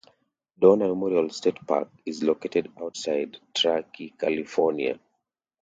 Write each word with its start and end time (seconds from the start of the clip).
Donner 0.59 0.87
Memorial 0.87 1.29
State 1.29 1.59
Park 1.67 1.87
is 2.07 2.23
located 2.23 2.71
outside 2.81 3.37
Truckee, 3.53 4.15
California. 4.19 4.99